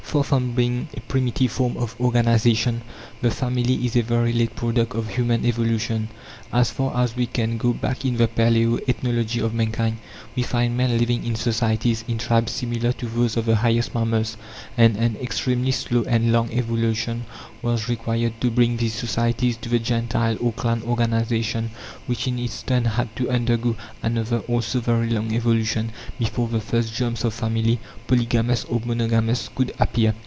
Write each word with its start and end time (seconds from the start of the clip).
Far 0.11 0.25
from 0.25 0.51
being 0.55 0.89
a 0.93 0.99
primitive 0.99 1.53
form 1.53 1.77
of 1.77 1.95
organization, 1.97 2.81
the 3.21 3.31
family 3.31 3.85
is 3.85 3.95
a 3.95 4.01
very 4.01 4.33
late 4.33 4.57
product 4.57 4.93
of 4.93 5.07
human 5.11 5.45
evolution. 5.45 6.09
As 6.51 6.69
far 6.69 6.91
as 7.01 7.15
we 7.15 7.27
can 7.27 7.57
go 7.57 7.71
back 7.71 8.03
in 8.03 8.17
the 8.17 8.27
palaeo 8.27 8.77
ethnology 8.89 9.39
of 9.39 9.53
mankind, 9.53 9.99
we 10.35 10.43
find 10.43 10.75
men 10.75 10.97
living 10.97 11.23
in 11.25 11.35
societies 11.35 12.03
in 12.09 12.17
tribes 12.17 12.51
similar 12.51 12.91
to 12.91 13.05
those 13.05 13.37
of 13.37 13.45
the 13.45 13.55
highest 13.55 13.95
mammals; 13.95 14.35
and 14.77 14.97
an 14.97 15.15
extremely 15.21 15.71
slow 15.71 16.03
and 16.03 16.33
long 16.33 16.51
evolution 16.51 17.23
was 17.61 17.87
required 17.87 18.33
to 18.41 18.51
bring 18.51 18.75
these 18.75 18.93
societies 18.95 19.55
to 19.55 19.69
the 19.69 19.79
gentile, 19.79 20.35
or 20.41 20.51
clan 20.51 20.81
organization, 20.83 21.69
which, 22.07 22.27
in 22.27 22.37
its 22.37 22.63
turn, 22.63 22.83
had 22.83 23.15
to 23.15 23.29
undergo 23.29 23.77
another, 24.03 24.39
also 24.39 24.81
very 24.81 25.09
long 25.09 25.31
evolution, 25.33 25.89
before 26.19 26.49
the 26.49 26.59
first 26.59 26.93
germs 26.93 27.23
of 27.23 27.33
family, 27.33 27.79
polygamous 28.07 28.65
or 28.65 28.81
monogamous, 28.83 29.49
could 29.55 29.73
appear. 29.79 30.01